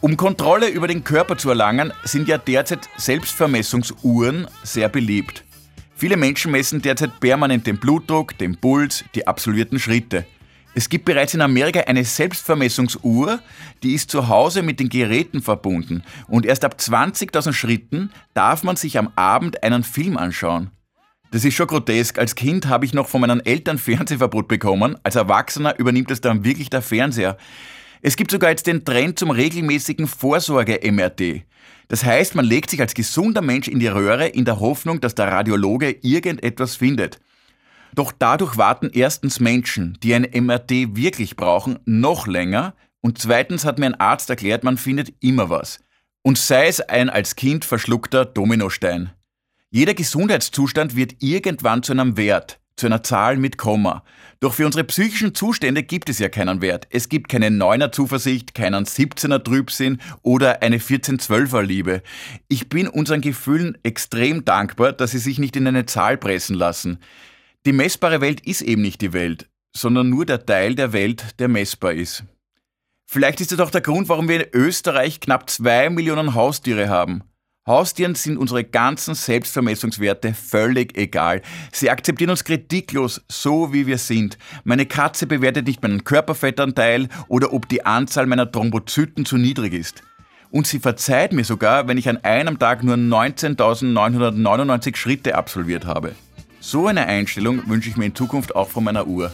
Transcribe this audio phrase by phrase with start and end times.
[0.00, 5.44] Um Kontrolle über den Körper zu erlangen, sind ja derzeit Selbstvermessungsuhren sehr beliebt.
[5.96, 10.26] Viele Menschen messen derzeit permanent den Blutdruck, den Puls, die absolvierten Schritte.
[10.74, 13.38] Es gibt bereits in Amerika eine Selbstvermessungsuhr,
[13.82, 18.76] die ist zu Hause mit den Geräten verbunden und erst ab 20.000 Schritten darf man
[18.76, 20.70] sich am Abend einen Film anschauen.
[21.34, 22.20] Das ist schon grotesk.
[22.20, 24.96] Als Kind habe ich noch von meinen Eltern Fernsehverbot bekommen.
[25.02, 27.36] Als Erwachsener übernimmt es dann wirklich der Fernseher.
[28.02, 31.42] Es gibt sogar jetzt den Trend zum regelmäßigen Vorsorge-MRT.
[31.88, 35.16] Das heißt, man legt sich als gesunder Mensch in die Röhre in der Hoffnung, dass
[35.16, 37.18] der Radiologe irgendetwas findet.
[37.96, 43.80] Doch dadurch warten erstens Menschen, die ein MRT wirklich brauchen, noch länger und zweitens hat
[43.80, 45.80] mir ein Arzt erklärt, man findet immer was.
[46.22, 49.10] Und sei es ein als Kind verschluckter Dominostein.
[49.74, 54.04] Jeder Gesundheitszustand wird irgendwann zu einem Wert, zu einer Zahl mit Komma.
[54.38, 56.86] Doch für unsere psychischen Zustände gibt es ja keinen Wert.
[56.90, 62.02] Es gibt keine 9er Zuversicht, keinen 17er Trübsinn oder eine 14-12er Liebe.
[62.46, 67.00] Ich bin unseren Gefühlen extrem dankbar, dass sie sich nicht in eine Zahl pressen lassen.
[67.66, 71.48] Die messbare Welt ist eben nicht die Welt, sondern nur der Teil der Welt, der
[71.48, 72.22] messbar ist.
[73.06, 77.24] Vielleicht ist das auch der Grund, warum wir in Österreich knapp zwei Millionen Haustiere haben.
[77.66, 81.40] Haustieren sind unsere ganzen Selbstvermessungswerte völlig egal.
[81.72, 84.36] Sie akzeptieren uns kritiklos, so wie wir sind.
[84.64, 90.02] Meine Katze bewertet nicht meinen Körperfettanteil oder ob die Anzahl meiner Thrombozyten zu niedrig ist.
[90.50, 96.14] Und sie verzeiht mir sogar, wenn ich an einem Tag nur 19.999 Schritte absolviert habe.
[96.60, 99.32] So eine Einstellung wünsche ich mir in Zukunft auch von meiner Uhr.